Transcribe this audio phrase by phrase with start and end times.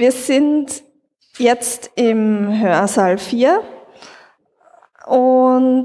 [0.00, 0.82] Wir sind
[1.36, 3.60] jetzt im Hörsaal 4
[5.06, 5.84] und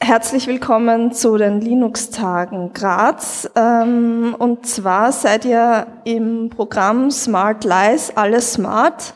[0.00, 3.48] herzlich willkommen zu den Linux-Tagen Graz.
[3.54, 9.14] Ähm, und zwar seid ihr im Programm Smart Lies, alles smart,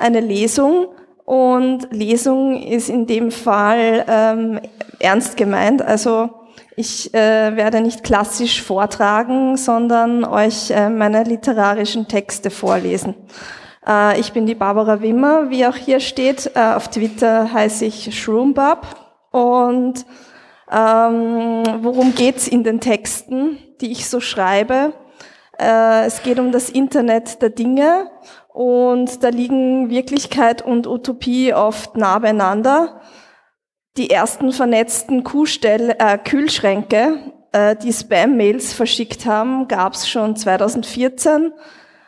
[0.00, 0.86] eine Lesung.
[1.24, 4.60] Und Lesung ist in dem Fall ähm,
[4.98, 5.80] ernst gemeint.
[5.80, 6.41] Also
[6.76, 13.14] ich äh, werde nicht klassisch vortragen, sondern euch äh, meine literarischen Texte vorlesen.
[13.86, 16.52] Äh, ich bin die Barbara Wimmer, wie auch hier steht.
[16.54, 18.86] Äh, auf Twitter heiße ich Shroombub.
[19.30, 20.06] Und
[20.70, 24.94] ähm, worum geht's in den Texten, die ich so schreibe?
[25.58, 28.10] Äh, es geht um das Internet der Dinge
[28.48, 33.01] und da liegen Wirklichkeit und Utopie oft nah beieinander
[33.96, 41.52] die ersten vernetzten Kuhstell äh, Kühlschränke, äh, die Spam-Mails verschickt haben, gab es schon 2014.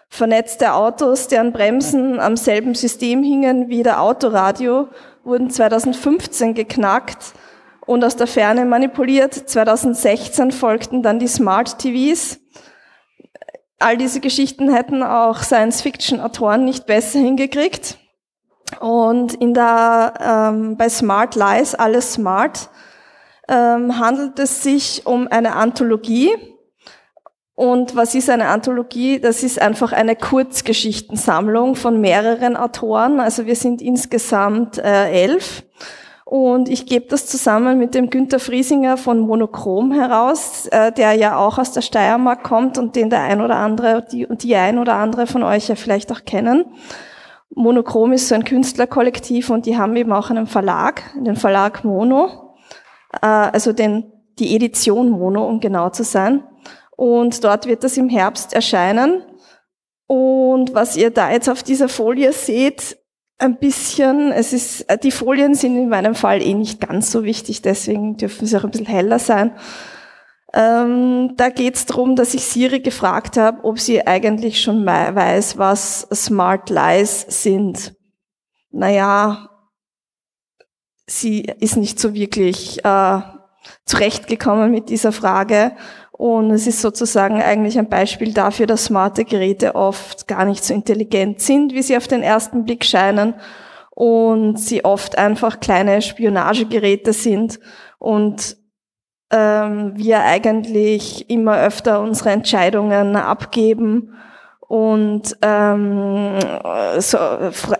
[0.08, 4.88] Vernetzte Autos, deren Bremsen am selben System hingen wie der Autoradio,
[5.24, 7.34] wurden 2015 geknackt
[7.86, 9.34] und aus der Ferne manipuliert.
[9.34, 12.38] 2016 folgten dann die Smart TVs.
[13.78, 17.98] All diese Geschichten hätten auch Science-Fiction-Autoren nicht besser hingekriegt.
[18.80, 22.70] Und in der, ähm, bei Smart Lies, alles smart,
[23.48, 26.34] ähm, handelt es sich um eine Anthologie.
[27.54, 29.20] Und was ist eine Anthologie?
[29.20, 33.20] Das ist einfach eine Kurzgeschichtensammlung von mehreren Autoren.
[33.20, 35.62] Also wir sind insgesamt äh, elf.
[36.24, 41.36] Und ich gebe das zusammen mit dem Günter Friesinger von Monochrom heraus, äh, der ja
[41.36, 44.94] auch aus der Steiermark kommt und den der ein oder andere, die, die ein oder
[44.94, 46.64] andere von euch ja vielleicht auch kennen.
[47.54, 52.54] Monochrom ist so ein Künstlerkollektiv und die haben eben auch einen Verlag, den Verlag Mono,
[53.22, 56.42] äh, also den, die Edition Mono, um genau zu sein.
[56.96, 59.22] Und dort wird das im Herbst erscheinen.
[60.06, 62.98] Und was ihr da jetzt auf dieser Folie seht,
[63.38, 67.62] ein bisschen, es ist, die Folien sind in meinem Fall eh nicht ganz so wichtig,
[67.62, 69.52] deswegen dürfen sie auch ein bisschen heller sein.
[70.56, 75.58] Ähm, da geht es darum, dass ich Siri gefragt habe, ob sie eigentlich schon weiß,
[75.58, 77.96] was Smart Lies sind.
[78.70, 79.50] Naja,
[81.06, 83.20] sie ist nicht so wirklich äh,
[83.84, 85.72] zurechtgekommen mit dieser Frage.
[86.12, 90.72] Und es ist sozusagen eigentlich ein Beispiel dafür, dass smarte Geräte oft gar nicht so
[90.72, 93.34] intelligent sind, wie sie auf den ersten Blick scheinen.
[93.90, 97.58] Und sie oft einfach kleine Spionagegeräte sind
[97.98, 98.56] und
[99.30, 104.14] ähm, wir eigentlich immer öfter unsere Entscheidungen abgeben
[104.60, 106.38] und ähm,
[106.98, 107.18] so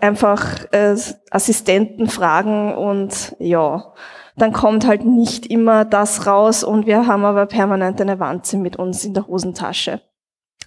[0.01, 0.95] einfach äh,
[1.31, 3.93] Assistenten fragen und ja,
[4.37, 8.75] dann kommt halt nicht immer das raus und wir haben aber permanent eine Wanze mit
[8.75, 10.01] uns in der Hosentasche.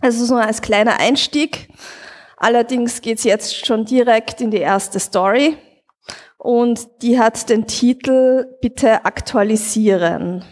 [0.00, 1.68] Also so als kleiner Einstieg.
[2.36, 5.56] Allerdings geht's jetzt schon direkt in die erste Story
[6.38, 10.44] und die hat den Titel Bitte aktualisieren.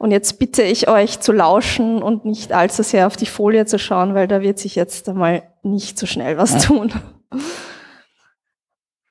[0.00, 3.78] Und jetzt bitte ich euch zu lauschen und nicht allzu sehr auf die Folie zu
[3.78, 6.90] schauen, weil da wird sich jetzt einmal nicht so schnell was tun.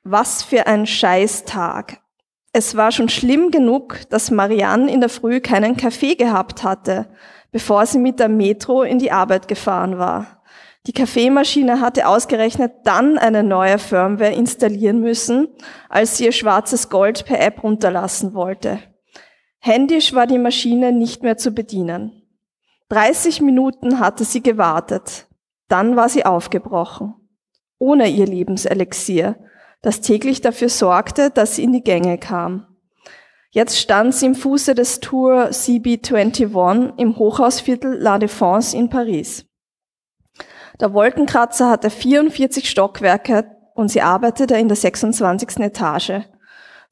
[0.04, 2.00] Was für ein Scheißtag.
[2.54, 7.06] Es war schon schlimm genug, dass Marianne in der Früh keinen Kaffee gehabt hatte,
[7.52, 10.42] bevor sie mit der Metro in die Arbeit gefahren war.
[10.88, 15.50] Die Kaffeemaschine hatte ausgerechnet dann eine neue Firmware installieren müssen,
[15.88, 18.80] als sie ihr schwarzes Gold per App runterlassen wollte.
[19.60, 22.24] Händisch war die Maschine nicht mehr zu bedienen.
[22.90, 25.28] 30 Minuten hatte sie gewartet.
[25.68, 27.14] Dann war sie aufgebrochen.
[27.78, 29.36] Ohne ihr Lebenselixier,
[29.82, 32.66] das täglich dafür sorgte, dass sie in die Gänge kam.
[33.52, 39.46] Jetzt stand sie im Fuße des Tour CB21 im Hochhausviertel La Défense in Paris.
[40.80, 45.60] Der Wolkenkratzer hatte 44 Stockwerke und sie arbeitete in der 26.
[45.60, 46.22] Etage.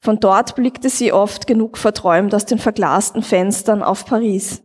[0.00, 4.62] Von dort blickte sie oft genug verträumt aus den verglasten Fenstern auf Paris.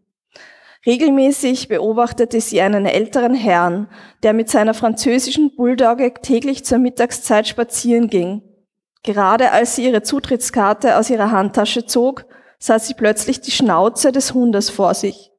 [0.85, 3.88] Regelmäßig beobachtete sie einen älteren Herrn,
[4.22, 8.41] der mit seiner französischen Bulldogge täglich zur Mittagszeit spazieren ging.
[9.02, 12.25] Gerade als sie ihre Zutrittskarte aus ihrer Handtasche zog,
[12.59, 15.31] sah sie plötzlich die Schnauze des Hundes vor sich.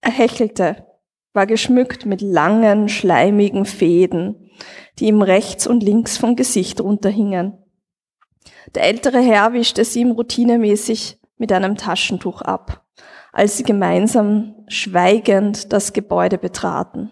[0.00, 0.86] Er hechelte,
[1.32, 4.50] war geschmückt mit langen, schleimigen Fäden,
[4.98, 7.63] die ihm rechts und links vom Gesicht runterhingen.
[8.74, 12.84] Der ältere Herr wischte sie ihm routinemäßig mit einem Taschentuch ab,
[13.32, 17.10] als sie gemeinsam schweigend das Gebäude betraten.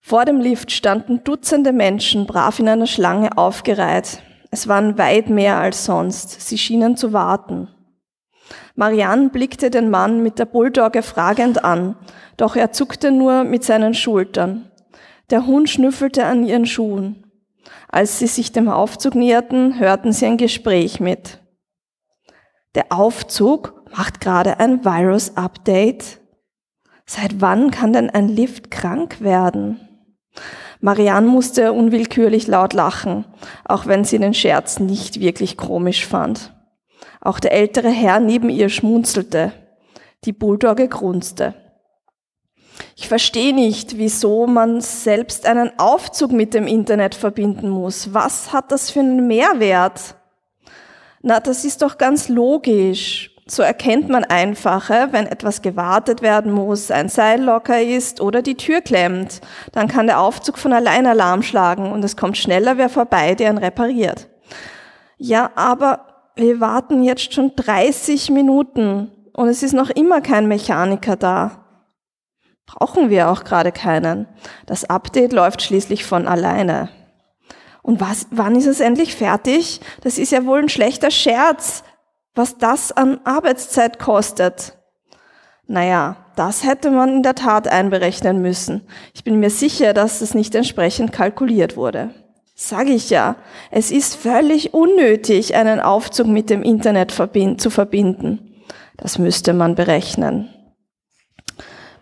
[0.00, 4.22] Vor dem Lift standen Dutzende Menschen brav in einer Schlange aufgereiht.
[4.50, 6.40] Es waren weit mehr als sonst.
[6.40, 7.68] Sie schienen zu warten.
[8.74, 11.96] Marianne blickte den Mann mit der Bulldogge fragend an,
[12.36, 14.70] doch er zuckte nur mit seinen Schultern.
[15.30, 17.21] Der Hund schnüffelte an ihren Schuhen.
[17.88, 21.40] Als sie sich dem Aufzug näherten, hörten sie ein Gespräch mit.
[22.74, 26.20] Der Aufzug macht gerade ein Virus-Update.
[27.04, 29.80] Seit wann kann denn ein Lift krank werden?
[30.80, 33.24] Marianne musste unwillkürlich laut lachen,
[33.64, 36.54] auch wenn sie den Scherz nicht wirklich komisch fand.
[37.20, 39.52] Auch der ältere Herr neben ihr schmunzelte.
[40.24, 41.54] Die Bulldogge grunzte.
[42.96, 48.14] Ich verstehe nicht, wieso man selbst einen Aufzug mit dem Internet verbinden muss.
[48.14, 50.14] Was hat das für einen Mehrwert?
[51.22, 53.30] Na, das ist doch ganz logisch.
[53.46, 58.56] So erkennt man einfacher, wenn etwas gewartet werden muss, ein Seil locker ist oder die
[58.56, 59.40] Tür klemmt.
[59.72, 63.50] Dann kann der Aufzug von allein Alarm schlagen und es kommt schneller wer vorbei, der
[63.50, 64.28] ihn repariert.
[65.18, 71.16] Ja, aber wir warten jetzt schon 30 Minuten und es ist noch immer kein Mechaniker
[71.16, 71.61] da.
[72.74, 74.26] Brauchen wir auch gerade keinen.
[74.66, 76.88] Das Update läuft schließlich von alleine.
[77.82, 79.80] Und was, wann ist es endlich fertig?
[80.02, 81.82] Das ist ja wohl ein schlechter Scherz
[82.34, 84.76] was das an Arbeitszeit kostet.
[85.66, 88.82] Naja, das hätte man in der Tat einberechnen müssen.
[89.14, 92.10] Ich bin mir sicher, dass es nicht entsprechend kalkuliert wurde.
[92.54, 93.36] Sag ich ja,
[93.70, 97.12] es ist völlig unnötig, einen Aufzug mit dem Internet
[97.58, 98.62] zu verbinden.
[98.96, 100.48] Das müsste man berechnen.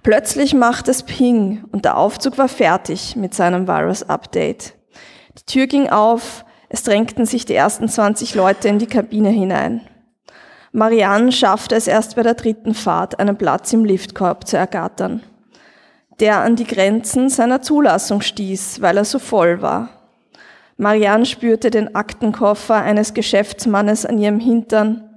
[0.02, 4.74] Plötzlich macht es Ping und der Aufzug war fertig mit seinem Virus-Update.
[5.38, 9.82] Die Tür ging auf, es drängten sich die ersten 20 Leute in die Kabine hinein.
[10.72, 15.22] Marianne schaffte es erst bei der dritten Fahrt, einen Platz im Liftkorb zu ergattern,
[16.20, 19.88] der an die Grenzen seiner Zulassung stieß, weil er so voll war.
[20.76, 25.09] Marianne spürte den Aktenkoffer eines Geschäftsmannes an ihrem Hintern.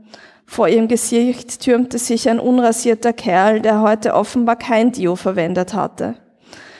[0.45, 6.15] Vor ihrem Gesicht türmte sich ein unrasierter Kerl, der heute offenbar kein Dio verwendet hatte.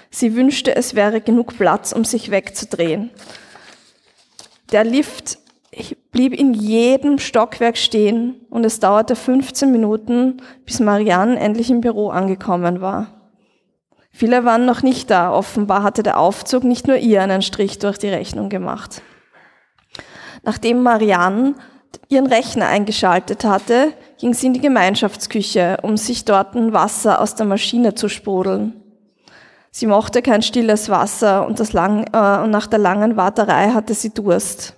[0.10, 3.10] Sie wünschte, es wäre genug Platz, um sich wegzudrehen.
[4.72, 5.40] Der Lift
[6.12, 12.10] blieb in jedem Stockwerk stehen und es dauerte 15 Minuten, bis Marianne endlich im Büro
[12.10, 13.08] angekommen war.
[14.12, 15.34] Viele waren noch nicht da.
[15.34, 19.02] Offenbar hatte der Aufzug nicht nur ihr einen Strich durch die Rechnung gemacht.
[20.44, 21.56] Nachdem Marianne
[22.10, 27.36] ihren Rechner eingeschaltet hatte, ging sie in die Gemeinschaftsküche, um sich dort ein Wasser aus
[27.36, 28.82] der Maschine zu sprudeln.
[29.72, 34.14] Sie mochte kein stilles Wasser und, lang, äh, und nach der langen Warterei hatte sie
[34.14, 34.76] Durst.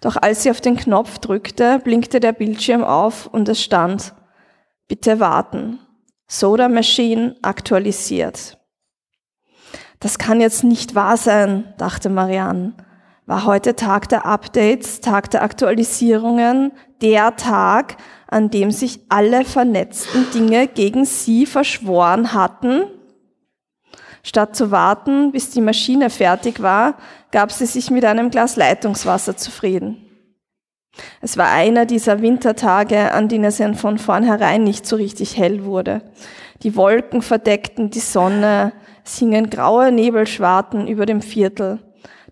[0.00, 4.14] Doch als sie auf den Knopf drückte, blinkte der Bildschirm auf und es stand,
[4.88, 5.78] bitte warten.
[6.26, 8.58] Soda Machine aktualisiert.
[10.00, 12.74] Das kann jetzt nicht wahr sein, dachte Marianne.
[13.24, 16.72] War heute Tag der Updates, Tag der Aktualisierungen,
[17.02, 17.96] der Tag,
[18.26, 22.82] an dem sich alle vernetzten Dinge gegen sie verschworen hatten?
[24.24, 26.96] Statt zu warten, bis die Maschine fertig war,
[27.30, 30.04] gab sie sich mit einem Glas Leitungswasser zufrieden.
[31.20, 36.02] Es war einer dieser Wintertage, an denen es von vornherein nicht so richtig hell wurde.
[36.64, 38.72] Die Wolken verdeckten die Sonne,
[39.04, 41.78] es hingen graue Nebelschwarten über dem Viertel.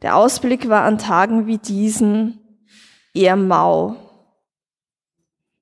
[0.03, 2.39] Der Ausblick war an Tagen wie diesen
[3.15, 3.97] eher mau.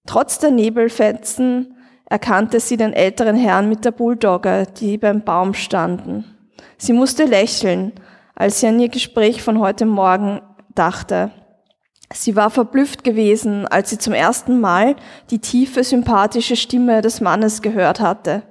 [0.06, 1.76] Trotz der Nebelfetzen
[2.06, 6.24] erkannte sie den älteren Herrn mit der Bulldogge, die beim Baum standen.
[6.78, 7.92] Sie musste lächeln,
[8.34, 10.40] als sie an ihr Gespräch von heute Morgen
[10.74, 11.32] dachte.
[12.12, 14.96] Sie war verblüfft gewesen, als sie zum ersten Mal
[15.30, 18.42] die tiefe, sympathische Stimme des Mannes gehört hatte.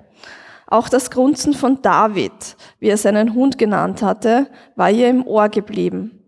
[0.67, 5.47] Auch das Grunzen von David, wie er seinen Hund genannt hatte, war ihr im Ohr
[5.47, 6.23] geblieben.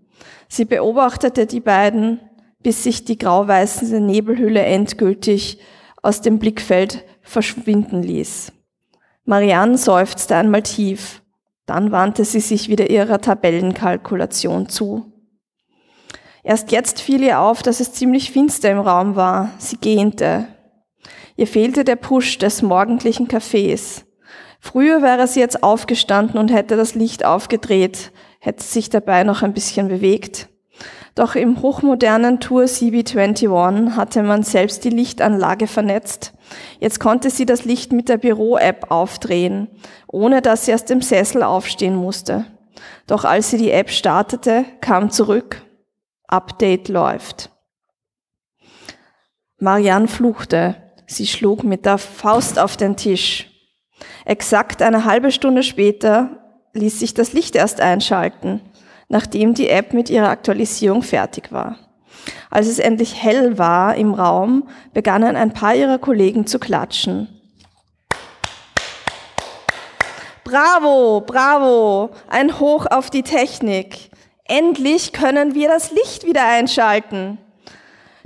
[0.48, 2.22] Sie beobachtete die beiden,
[2.64, 5.60] bis sich die grau-weiße Nebelhülle endgültig
[6.02, 8.54] aus dem Blickfeld verschwinden ließ.
[9.26, 11.22] Marianne seufzte einmal tief.
[11.66, 15.14] Dann wandte sie sich wieder ihrer Tabellenkalkulation zu.
[16.44, 19.52] Erst jetzt fiel ihr auf, dass es ziemlich finster im Raum war.
[19.60, 20.48] Sie gähnte.
[21.36, 24.06] Ihr fehlte der Push des morgendlichen Kaffees.
[24.60, 29.54] Früher wäre sie jetzt aufgestanden und hätte das Licht aufgedreht, hätte sich dabei noch ein
[29.54, 30.50] bisschen bewegt.
[31.16, 36.34] Doch im hochmodernen Tour CB21 hatte man selbst die Lichtanlage vernetzt.
[36.80, 39.68] Jetzt konnte sie das Licht mit der Büro-App aufdrehen,
[40.08, 42.46] ohne dass sie aus dem Sessel aufstehen musste.
[43.08, 45.62] Doch als sie die App startete, kam zurück,
[46.28, 47.52] Update läuft.
[49.58, 50.76] Marianne fluchte.
[51.06, 53.49] Sie schlug mit der Faust auf den Tisch.
[54.26, 56.30] Exakt eine halbe Stunde später
[56.74, 58.62] ließ sich das Licht erst einschalten
[59.10, 61.78] nachdem die App mit ihrer Aktualisierung fertig war.
[62.50, 67.28] Als es endlich hell war im Raum, begannen ein paar ihrer Kollegen zu klatschen.
[70.44, 74.10] Bravo, bravo, ein Hoch auf die Technik.
[74.46, 77.38] Endlich können wir das Licht wieder einschalten.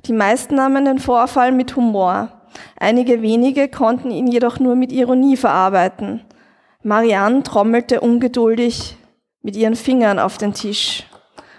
[0.05, 2.42] Die meisten nahmen den Vorfall mit Humor.
[2.77, 6.21] Einige wenige konnten ihn jedoch nur mit Ironie verarbeiten.
[6.83, 8.97] Marianne trommelte ungeduldig
[9.41, 11.05] mit ihren Fingern auf den Tisch.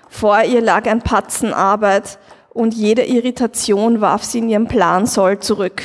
[0.09, 2.19] Vor ihr lag ein Patzen Arbeit
[2.51, 5.83] und jede Irritation warf sie in ihren Plan Soll zurück.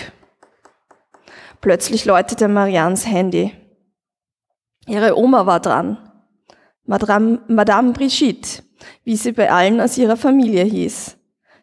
[1.62, 3.54] Plötzlich läutete Mariannes Handy.
[4.88, 5.98] Ihre Oma war dran.
[6.86, 8.64] Madame, Madame Brigitte,
[9.04, 11.19] wie sie bei allen aus ihrer Familie hieß.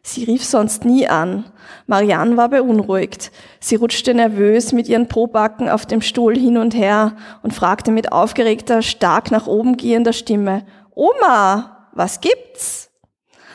[0.07, 1.43] Sie rief sonst nie an.
[1.85, 3.29] Marianne war beunruhigt.
[3.59, 8.13] Sie rutschte nervös mit ihren Probacken auf dem Stuhl hin und her und fragte mit
[8.13, 12.89] aufgeregter, stark nach oben gehender Stimme, Oma, was gibt's?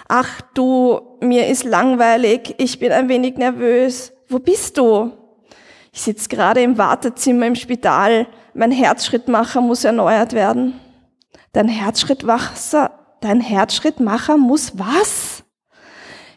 [0.08, 4.12] Ach du, mir ist langweilig, ich bin ein wenig nervös.
[4.28, 5.10] Wo bist du?
[5.90, 8.26] Ich sitze gerade im Wartezimmer im Spital.
[8.52, 10.78] Mein Herzschrittmacher muss erneuert werden.
[11.54, 12.90] Dein Herzschrittmacher,
[13.22, 15.31] dein Herzschrittmacher muss was?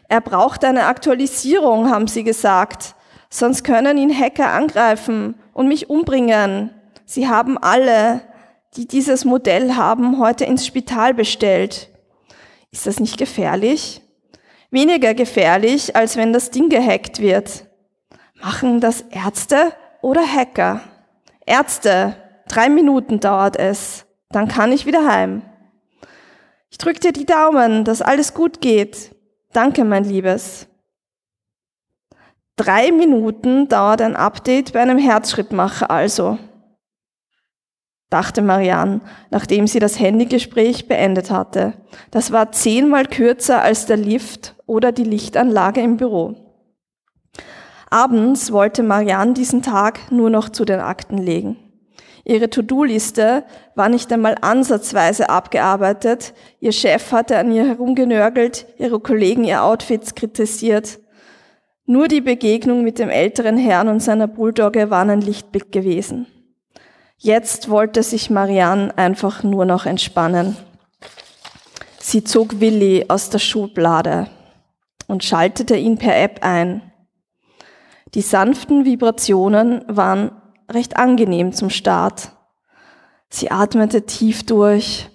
[0.08, 2.94] Er braucht eine Aktualisierung, haben sie gesagt.
[3.28, 6.70] Sonst können ihn Hacker angreifen und mich umbringen.
[7.04, 8.22] Sie haben alle,
[8.76, 11.88] die dieses Modell haben, heute ins Spital bestellt.
[12.70, 14.02] Ist das nicht gefährlich?
[14.70, 17.66] Weniger gefährlich, als wenn das Ding gehackt wird.
[18.40, 19.72] Machen das Ärzte
[20.02, 20.82] oder Hacker?
[21.46, 22.16] Ärzte,
[22.48, 24.04] drei Minuten dauert es.
[24.30, 25.42] Dann kann ich wieder heim.
[26.70, 29.15] Ich drück dir die Daumen, dass alles gut geht.
[29.56, 30.68] Danke, mein Liebes.
[32.56, 36.36] Drei Minuten dauert ein Update bei einem Herzschrittmacher also,
[38.10, 41.72] dachte Marianne, nachdem sie das Handygespräch beendet hatte.
[42.10, 46.34] Das war zehnmal kürzer als der Lift oder die Lichtanlage im Büro.
[47.88, 51.65] Abends wollte Marianne diesen Tag nur noch zu den Akten legen.
[52.28, 53.44] Ihre To-Do-Liste
[53.76, 56.34] war nicht einmal ansatzweise abgearbeitet.
[56.58, 60.98] Ihr Chef hatte an ihr herumgenörgelt, ihre Kollegen ihr Outfits kritisiert.
[61.84, 66.26] Nur die Begegnung mit dem älteren Herrn und seiner Bulldogge waren ein Lichtblick gewesen.
[67.16, 70.56] Jetzt wollte sich Marianne einfach nur noch entspannen.
[72.00, 74.26] Sie zog Willi aus der Schublade
[75.06, 76.82] und schaltete ihn per App ein.
[78.14, 80.32] Die sanften Vibrationen waren
[80.72, 82.32] recht angenehm zum Start.
[83.28, 85.10] Sie atmete tief durch,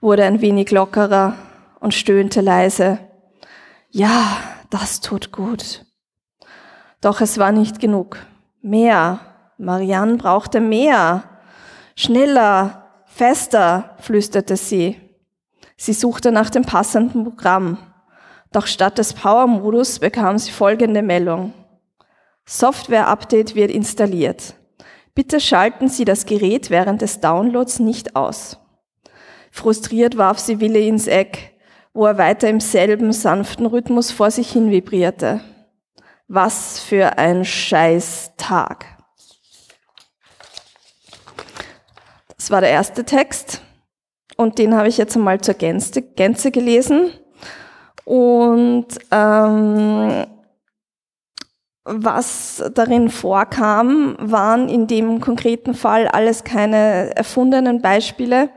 [0.00, 1.34] wurde ein wenig lockerer
[1.80, 2.98] und stöhnte leise.
[3.90, 4.38] Ja,
[4.70, 5.84] das tut gut.
[7.00, 8.18] Doch es war nicht genug.
[8.62, 9.20] Mehr.
[9.58, 11.24] Marianne brauchte mehr.
[11.94, 15.00] Schneller, fester, flüsterte sie.
[15.76, 17.76] Sie suchte nach dem passenden Programm.
[18.50, 21.52] Doch statt des Power-Modus bekam sie folgende Meldung.
[22.46, 24.54] Software-Update wird installiert.
[25.14, 28.58] Bitte schalten Sie das Gerät während des Downloads nicht aus.
[29.50, 31.52] Frustriert warf sie Wille ins Eck,
[31.92, 35.40] wo er weiter im selben sanften Rhythmus vor sich hin vibrierte.
[36.26, 38.86] Was für ein scheiß Tag.
[42.38, 43.60] Das war der erste Text
[44.36, 47.12] und den habe ich jetzt einmal zur Gänze, gelesen.
[48.04, 50.26] Und ähm,
[51.84, 58.50] was darin vorkam, waren in dem konkreten Fall alles keine erfundenen Beispiele,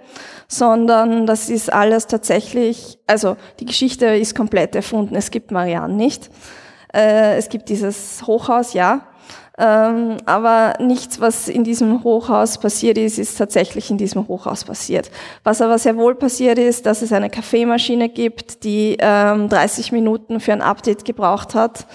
[0.47, 5.15] sondern das ist alles tatsächlich, also die Geschichte ist komplett erfunden.
[5.15, 6.29] Es gibt Marianne nicht.
[6.93, 9.07] Äh, es gibt dieses Hochhaus, ja.
[9.57, 15.09] Ähm, aber nichts, was in diesem Hochhaus passiert ist, ist tatsächlich in diesem Hochhaus passiert.
[15.43, 20.39] Was aber sehr wohl passiert ist, dass es eine Kaffeemaschine gibt, die 30 ähm, Minuten
[20.41, 21.87] für ein Update gebraucht hat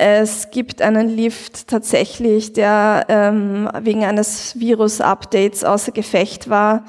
[0.00, 6.84] es gibt einen Lift tatsächlich, der ähm, wegen eines Virus-Updates außer Gefecht war.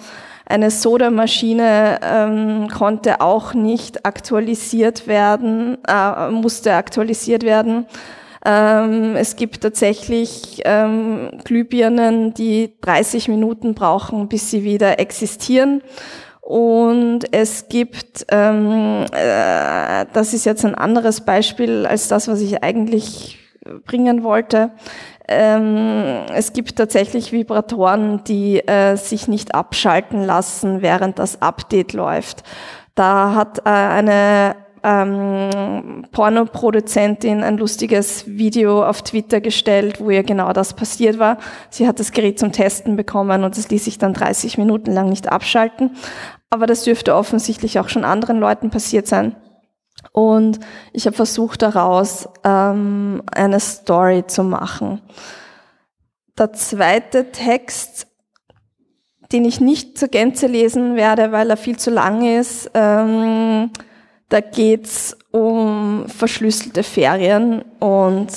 [0.46, 7.88] Eine Sodamaschine ähm, konnte auch nicht aktualisiert werden, äh, musste aktualisiert werden.
[8.46, 15.82] Ähm, es gibt tatsächlich ähm, Glühbirnen, die 30 Minuten brauchen, bis sie wieder existieren.
[16.50, 22.64] Und es gibt, ähm, äh, das ist jetzt ein anderes Beispiel als das, was ich
[22.64, 23.38] eigentlich
[23.86, 24.72] bringen wollte.
[25.28, 32.42] Ähm, es gibt tatsächlich Vibratoren, die äh, sich nicht abschalten lassen, während das Update läuft.
[32.96, 40.52] Da hat äh, eine ähm, Pornoproduzentin ein lustiges Video auf Twitter gestellt, wo ihr genau
[40.54, 41.38] das passiert war.
[41.70, 45.10] Sie hat das Gerät zum Testen bekommen und es ließ sich dann 30 Minuten lang
[45.10, 45.92] nicht abschalten.
[46.50, 49.36] Aber das dürfte offensichtlich auch schon anderen Leuten passiert sein.
[50.12, 50.60] Und
[50.94, 55.02] ich habe versucht daraus ähm, eine Story zu machen.
[56.38, 58.08] der zweite Text,
[59.32, 63.72] den ich nicht zur Gänze lesen werde, weil er viel zu lang ist, ähm,
[64.30, 68.30] da geht's um verschlüsselte Ferien und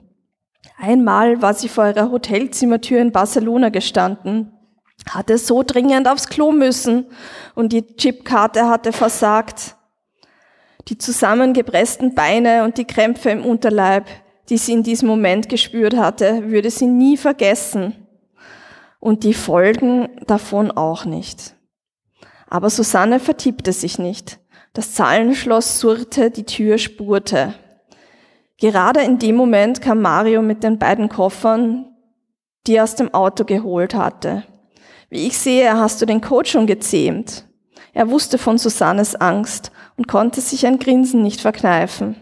[0.79, 4.51] Einmal war sie vor ihrer Hotelzimmertür in Barcelona gestanden,
[5.10, 7.08] hatte so dringend aufs Klo müssen
[7.56, 9.75] und die Chipkarte hatte versagt.
[10.88, 14.06] Die zusammengepressten Beine und die Krämpfe im Unterleib,
[14.50, 18.08] die sie in diesem Moment gespürt hatte, würde sie nie vergessen.
[19.00, 21.56] Und die Folgen davon auch nicht.
[22.49, 24.39] Aber Susanne vertippte sich nicht.
[24.73, 27.53] Das Zahlenschloss surrte, die Tür spurte.
[28.59, 31.85] Gerade in dem Moment kam Mario mit den beiden Koffern,
[32.65, 34.43] die er aus dem Auto geholt hatte.
[35.09, 37.45] Wie ich sehe, hast du den Code schon gezähmt.
[37.93, 42.15] Er wusste von Susannes Angst und konnte sich ein Grinsen nicht verkneifen.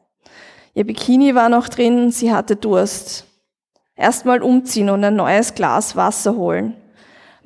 [0.74, 3.24] Ihr Bikini war noch drin, sie hatte Durst.
[3.96, 6.76] Erstmal umziehen und ein neues Glas Wasser holen.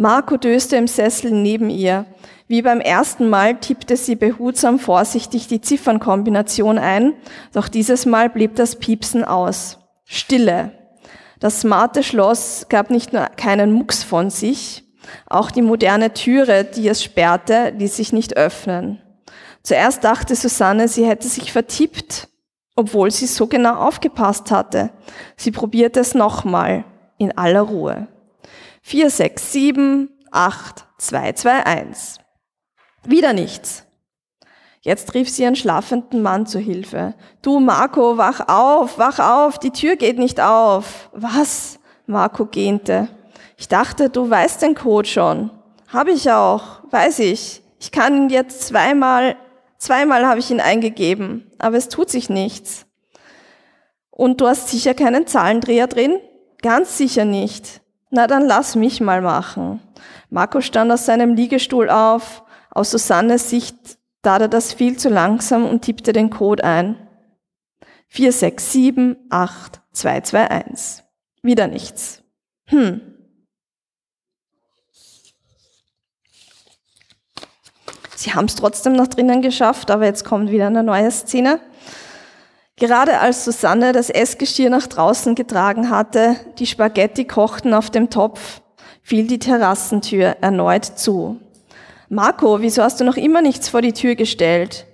[0.00, 2.06] Marco döste im Sessel neben ihr.
[2.46, 7.14] Wie beim ersten Mal tippte sie behutsam vorsichtig die Ziffernkombination ein,
[7.52, 9.80] doch dieses Mal blieb das Piepsen aus.
[10.04, 10.70] Stille.
[11.40, 14.84] Das smarte Schloss gab nicht nur keinen Mucks von sich,
[15.26, 19.02] auch die moderne Türe, die es sperrte, ließ sich nicht öffnen.
[19.64, 22.28] Zuerst dachte Susanne, sie hätte sich vertippt,
[22.76, 24.90] obwohl sie so genau aufgepasst hatte.
[25.36, 26.84] Sie probierte es nochmal,
[27.18, 28.06] in aller Ruhe.
[28.88, 32.20] 4, 6, 7, 8, 2, 2, 1.
[33.04, 33.84] Wieder nichts.
[34.80, 37.12] Jetzt rief sie ihren schlafenden Mann zu Hilfe.
[37.42, 41.10] Du, Marco, wach auf, wach auf, die Tür geht nicht auf.
[41.12, 41.80] Was?
[42.06, 43.10] Marco gähnte.
[43.58, 45.50] Ich dachte, du weißt den Code schon.
[45.92, 47.60] Hab ich auch, weiß ich.
[47.78, 49.36] Ich kann ihn jetzt zweimal,
[49.76, 52.86] Zweimal habe ich ihn eingegeben, aber es tut sich nichts.
[54.10, 56.20] Und du hast sicher keinen Zahlendreher drin?
[56.62, 57.82] Ganz sicher nicht.
[58.10, 59.80] Na, dann lass mich mal machen.
[60.30, 62.42] Marco stand aus seinem Liegestuhl auf.
[62.70, 63.76] Aus Susannes Sicht
[64.22, 66.96] tat er das viel zu langsam und tippte den Code ein.
[68.08, 71.04] 467821.
[71.42, 72.22] Wieder nichts.
[72.66, 73.00] Hm.
[78.16, 81.60] Sie haben es trotzdem noch drinnen geschafft, aber jetzt kommt wieder eine neue Szene.
[82.78, 88.60] Gerade als Susanne das Essgeschirr nach draußen getragen hatte, die Spaghetti kochten auf dem Topf,
[89.02, 91.40] fiel die Terrassentür erneut zu.
[92.08, 94.86] Marco, wieso hast du noch immer nichts vor die Tür gestellt?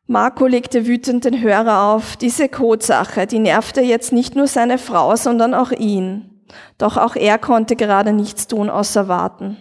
[0.06, 2.16] Marco legte wütend den Hörer auf.
[2.16, 6.33] Diese Codesache, die nervte jetzt nicht nur seine Frau, sondern auch ihn.
[6.78, 9.56] Doch auch er konnte gerade nichts tun, außer warten.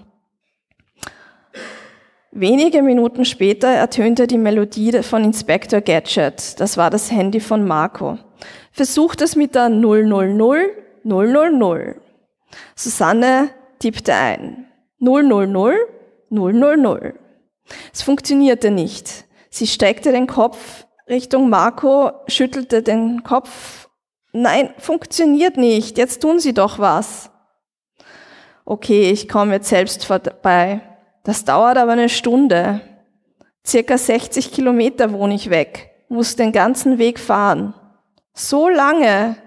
[2.32, 6.60] Wenige Minuten später ertönte die Melodie von Inspector Gadget.
[6.60, 8.18] Das war das Handy von Marco.
[8.72, 10.08] Versucht es mit der 000
[11.04, 11.96] 000.
[12.76, 14.66] Susanne tippte ein
[15.00, 15.48] 000
[16.32, 17.14] 000.
[17.94, 19.26] Es funktionierte nicht.
[19.52, 23.83] Sie steckte den Kopf Richtung Marco, schüttelte den Kopf.
[24.34, 25.98] Nein, funktioniert nicht.
[25.98, 27.30] Jetzt tun Sie doch was.
[28.66, 30.82] Okay, ich komme jetzt selbst vorbei.
[31.24, 32.82] Das dauert aber eine Stunde.
[33.66, 35.92] Circa 60 Kilometer wohne ich weg.
[36.10, 37.74] Muss den ganzen Weg fahren.
[38.34, 39.38] So lange.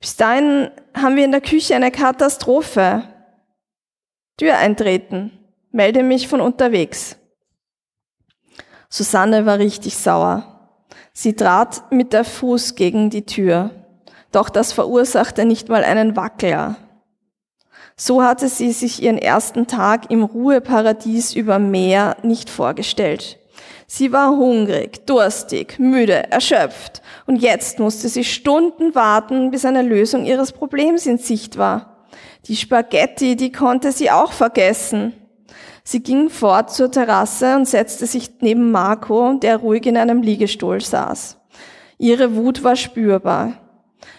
[0.00, 3.04] Bis dahin haben wir in der Küche eine Katastrophe.
[4.36, 5.32] Tür eintreten.
[5.72, 7.16] Melde mich von unterwegs.
[8.90, 10.76] Susanne war richtig sauer.
[11.12, 13.77] Sie trat mit der Fuß gegen die Tür.
[14.32, 16.76] Doch das verursachte nicht mal einen Wackler.
[17.96, 23.38] So hatte sie sich ihren ersten Tag im Ruheparadies über Meer nicht vorgestellt.
[23.86, 30.26] Sie war hungrig, durstig, müde, erschöpft und jetzt musste sie Stunden warten, bis eine Lösung
[30.26, 32.06] ihres Problems in Sicht war.
[32.46, 35.14] Die Spaghetti, die konnte sie auch vergessen.
[35.82, 40.82] Sie ging fort zur Terrasse und setzte sich neben Marco, der ruhig in einem Liegestuhl
[40.82, 41.38] saß.
[41.96, 43.54] Ihre Wut war spürbar.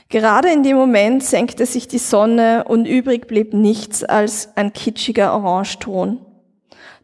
[0.09, 5.33] Gerade in dem Moment senkte sich die Sonne und übrig blieb nichts als ein kitschiger
[5.33, 6.25] Orangeton.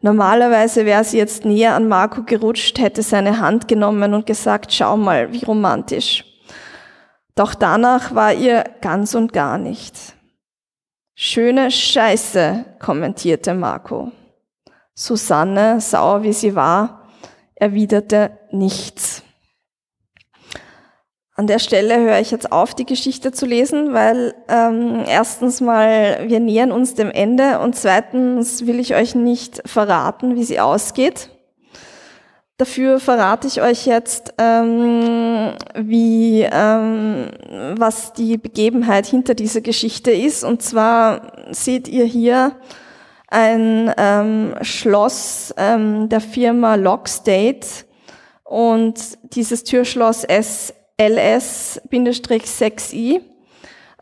[0.02, 4.96] Normalerweise wäre sie jetzt näher an Marco gerutscht, hätte seine Hand genommen und gesagt, schau
[4.96, 6.24] mal, wie romantisch.
[7.34, 10.14] Doch danach war ihr ganz und gar nicht.
[11.14, 14.12] Schöne Scheiße, kommentierte Marco.
[14.94, 17.08] Susanne, sauer wie sie war,
[17.54, 19.15] erwiderte nichts.
[21.38, 26.24] An der Stelle höre ich jetzt auf, die Geschichte zu lesen, weil ähm, erstens mal,
[26.26, 31.28] wir nähern uns dem Ende und zweitens will ich euch nicht verraten, wie sie ausgeht.
[32.56, 37.28] Dafür verrate ich euch jetzt, ähm, wie, ähm,
[37.76, 40.42] was die Begebenheit hinter dieser Geschichte ist.
[40.42, 42.52] Und zwar seht ihr hier
[43.28, 47.66] ein ähm, Schloss ähm, der Firma Lockstate
[48.42, 50.24] und dieses Türschloss
[51.00, 53.20] SLS-6i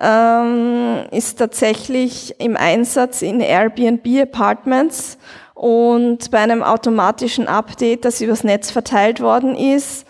[0.01, 5.19] ähm, ist tatsächlich im Einsatz in Airbnb Apartments
[5.55, 10.07] und bei einem automatischen Update, das übers Netz verteilt worden ist,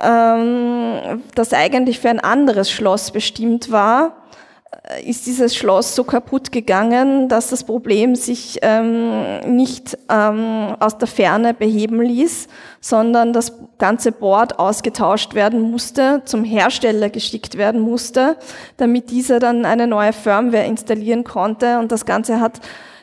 [0.00, 4.17] ähm, das eigentlich für ein anderes Schloss bestimmt war,
[5.04, 11.08] ist dieses Schloss so kaputt gegangen, dass das Problem sich ähm, nicht ähm, aus der
[11.08, 12.48] Ferne beheben ließ,
[12.80, 18.36] sondern das ganze Board ausgetauscht werden musste, zum Hersteller geschickt werden musste,
[18.76, 21.78] damit dieser dann eine neue Firmware installieren konnte.
[21.78, 22.60] Und das Ganze hat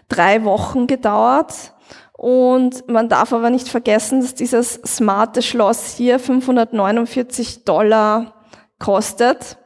[0.10, 1.74] drei Wochen gedauert.
[2.14, 8.34] Und man darf aber nicht vergessen, dass dieses smarte Schloss hier 549 Dollar
[8.80, 9.58] kostet.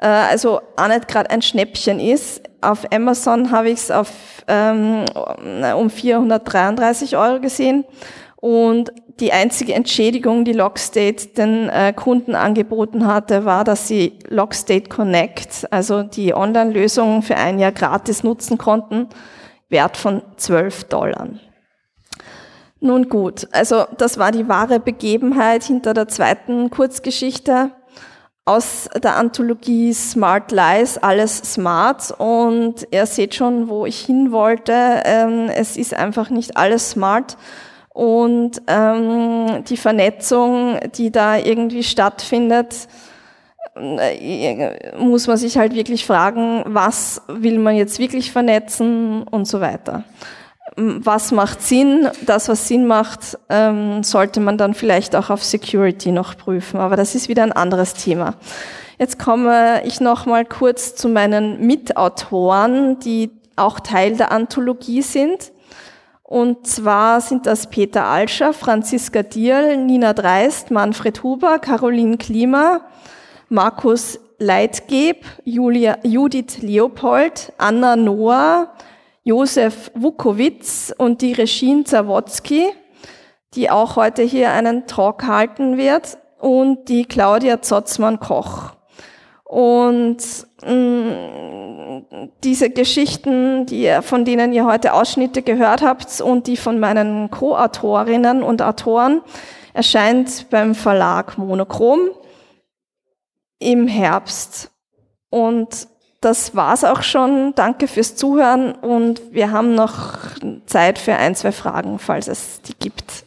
[0.00, 2.42] Äh, also auch nicht gerade ein Schnäppchen ist.
[2.60, 3.92] Auf Amazon habe ich es
[4.48, 5.04] ähm,
[5.76, 7.84] um 433 Euro gesehen.
[8.40, 14.88] Und die einzige Entschädigung, die Lockstate den äh, Kunden angeboten hatte, war, dass sie Lockstate
[14.88, 19.08] Connect, also die Online-Lösung für ein Jahr gratis nutzen konnten,
[19.68, 21.28] Wert von 12 Dollar.
[22.80, 27.72] Nun gut, also das war die wahre Begebenheit hinter der zweiten Kurzgeschichte
[28.48, 32.12] aus der Anthologie Smart Lies, alles smart.
[32.18, 34.72] Und ihr seht schon, wo ich hin wollte.
[35.04, 37.36] Ähm, es ist einfach nicht alles smart.
[37.90, 42.88] Und ähm, die Vernetzung, die da irgendwie stattfindet,
[43.76, 49.60] äh, muss man sich halt wirklich fragen, was will man jetzt wirklich vernetzen und so
[49.60, 50.04] weiter
[50.76, 52.08] was macht Sinn?
[52.26, 56.78] Das, was Sinn macht, ähm, sollte man dann vielleicht auch auf Security noch prüfen.
[56.78, 58.34] Aber das ist wieder ein anderes Thema.
[58.98, 65.52] Jetzt komme ich noch mal kurz zu meinen Mitautoren, die auch Teil der Anthologie sind.
[66.22, 72.82] Und zwar sind das Peter Alscher, Franziska Dierl, Nina Dreist, Manfred Huber, Caroline Klima,
[73.48, 78.74] Markus Leitgeb, Julia, Judith Leopold, Anna Noah,
[79.28, 82.70] Josef Wukowitz und die Regine Zawodzki,
[83.52, 88.70] die auch heute hier einen Talk halten wird, und die Claudia Zotzmann-Koch.
[89.44, 90.16] Und
[90.64, 96.80] mh, mm, diese Geschichten, die, von denen ihr heute Ausschnitte gehört habt und die von
[96.80, 99.20] meinen Co-Autorinnen und Autoren,
[99.74, 102.00] erscheint beim Verlag Monochrom
[103.58, 104.70] im Herbst.
[105.28, 105.86] Und
[106.20, 107.54] das war's auch schon.
[107.54, 110.18] Danke fürs Zuhören und wir haben noch
[110.66, 113.24] Zeit für ein, zwei Fragen, falls es die gibt.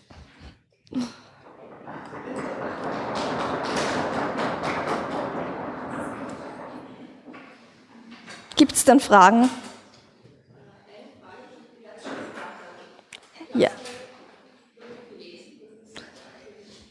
[8.57, 9.49] Gibt es dann Fragen?
[13.53, 13.69] Ja.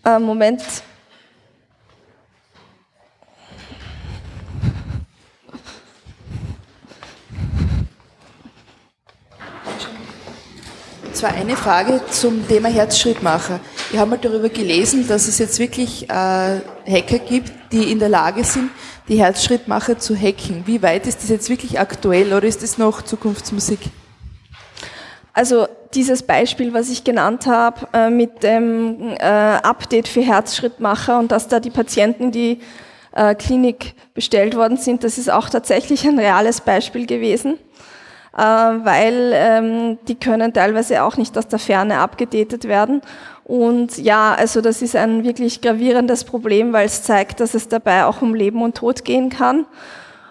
[0.05, 0.63] Äh, Moment.
[11.21, 13.61] Zwar eine Frage zum Thema Herzschrittmacher.
[13.91, 18.09] Wir haben mal darüber gelesen, dass es jetzt wirklich äh, Hacker gibt, die in der
[18.09, 18.71] Lage sind,
[19.07, 20.63] die Herzschrittmacher zu hacken.
[20.65, 23.81] Wie weit ist das jetzt wirklich aktuell oder ist das noch Zukunftsmusik?
[25.35, 31.33] Also dieses Beispiel, was ich genannt habe, äh, mit dem äh, Update für Herzschrittmacher und
[31.33, 32.63] dass da die Patienten die
[33.13, 37.59] äh, Klinik bestellt worden sind, das ist auch tatsächlich ein reales Beispiel gewesen.
[38.37, 43.03] Äh, weil ähm, die können teilweise auch nicht aus der Ferne abgedatet werden.
[43.45, 48.05] Und ja, also das ist ein wirklich gravierendes Problem, weil es zeigt, dass es dabei
[48.05, 49.67] auch um Leben und Tod gehen kann.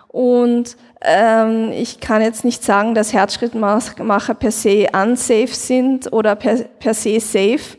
[0.07, 6.55] Und ähm, ich kann jetzt nicht sagen, dass Herzschrittmacher per se unsafe sind oder per,
[6.79, 7.77] per se safe.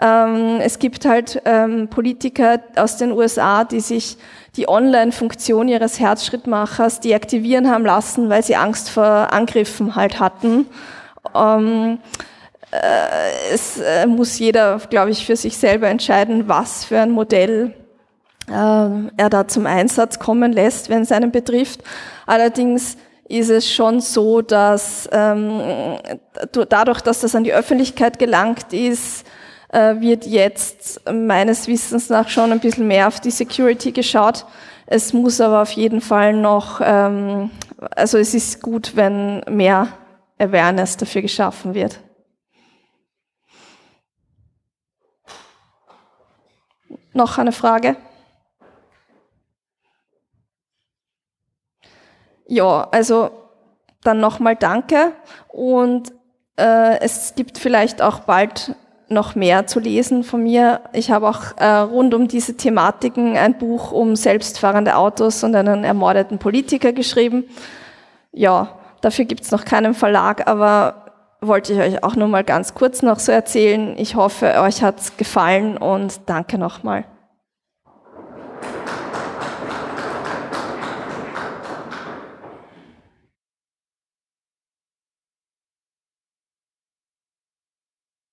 [0.00, 4.16] Ähm, es gibt halt ähm, Politiker aus den USA, die sich
[4.56, 10.66] die Online-Funktion ihres Herzschrittmachers deaktivieren haben lassen, weil sie Angst vor Angriffen halt hatten.
[11.34, 11.98] Ähm,
[12.70, 17.74] äh, es äh, muss jeder, glaube ich, für sich selber entscheiden, was für ein Modell
[18.48, 21.82] äh, er da zum Einsatz kommen lässt, wenn es einen betrifft.
[22.26, 22.96] Allerdings
[23.28, 25.98] ist es schon so, dass ähm,
[26.68, 29.24] dadurch, dass das an die Öffentlichkeit gelangt ist,
[29.72, 34.44] wird jetzt meines Wissens nach schon ein bisschen mehr auf die Security geschaut.
[34.86, 37.50] Es muss aber auf jeden Fall noch, ähm,
[37.94, 39.86] also es ist gut, wenn mehr
[40.38, 42.00] Awareness dafür geschaffen wird.
[47.12, 47.96] Noch eine Frage?
[52.46, 53.30] Ja, also
[54.02, 55.12] dann nochmal danke
[55.48, 56.12] und
[56.56, 58.74] äh, es gibt vielleicht auch bald
[59.10, 60.80] noch mehr zu lesen von mir.
[60.92, 65.84] Ich habe auch äh, rund um diese Thematiken ein Buch um selbstfahrende Autos und einen
[65.84, 67.44] ermordeten Politiker geschrieben.
[68.32, 71.00] Ja, dafür gibt es noch keinen Verlag, aber
[71.40, 73.94] wollte ich euch auch nur mal ganz kurz noch so erzählen.
[73.98, 77.04] Ich hoffe, euch hat's gefallen und danke nochmal.